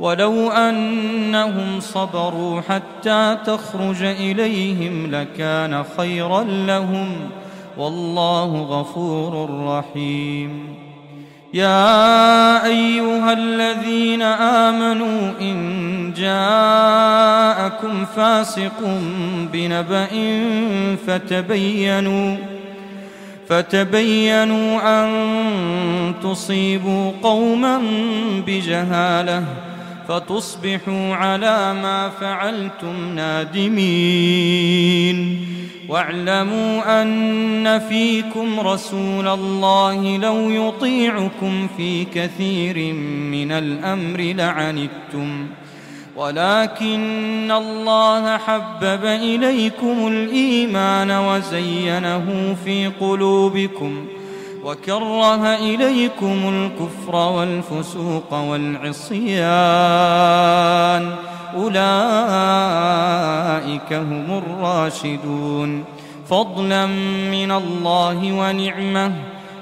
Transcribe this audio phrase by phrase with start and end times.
[0.00, 7.08] ولو أنهم صبروا حتى تخرج إليهم لكان خيرا لهم
[7.78, 10.76] والله غفور رحيم.
[11.54, 15.56] يا أيها الذين آمنوا إن
[16.16, 19.00] جاءكم فاسق
[19.52, 20.08] بنبأ
[21.06, 22.36] فتبينوا
[23.48, 25.10] فتبينوا أن
[26.22, 27.82] تصيبوا قوما
[28.46, 29.44] بجهاله
[30.08, 34.76] فتصبحوا على ما فعلتم نادمين.
[35.88, 42.94] واعلموا أن فيكم رسول الله لو يطيعكم في كثير
[43.32, 45.46] من الأمر لعنتم.
[46.16, 54.06] ولكن الله حبب إليكم الإيمان وزينه في قلوبكم.
[54.66, 59.46] وكره إليكم الكفر والفسوق والعصيان.
[61.56, 61.92] أولئك
[63.92, 65.84] هم الراشدون.
[66.30, 66.86] فضلا
[67.30, 69.12] من الله ونعمة.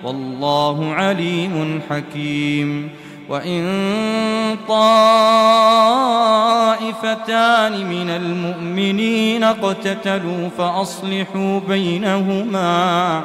[0.04, 2.91] والله عليم حكيم.
[3.28, 3.65] وإن
[4.69, 5.47] طائفتان
[7.86, 13.25] من المؤمنين اقتتلوا فأصلحوا بينهما.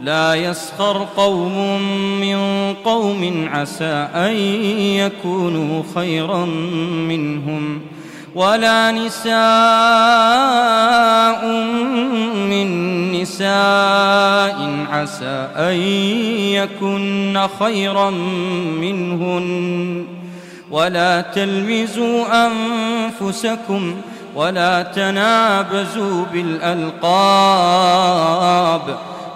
[0.00, 1.80] لا يسخر قوم
[2.20, 4.32] من قوم عسى أن
[4.96, 6.44] يكونوا خيرا
[7.08, 7.80] منهم
[8.34, 9.34] ولا نساء
[12.48, 15.74] من نساء عسى أن
[16.54, 18.10] يكن خيرا
[18.80, 20.06] منهن
[20.70, 23.94] ولا تلمزوا أنفسكم
[24.34, 27.00] ولا تنابزوا بالألقاب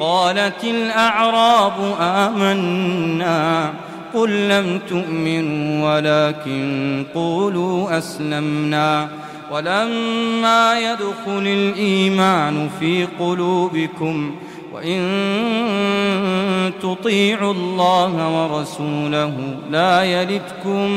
[0.00, 3.72] قالت الأعراب آمنا
[4.14, 9.08] قل لم تؤمنوا ولكن قولوا أسلمنا
[9.50, 14.34] ولما يدخل الإيمان في قلوبكم
[14.74, 15.02] وإن
[16.82, 19.34] تطيعوا الله ورسوله
[19.70, 20.90] لا يلدكم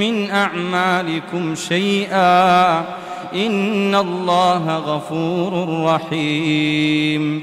[0.00, 2.78] من أعمالكم شيئا
[3.34, 7.42] إن الله غفور رحيم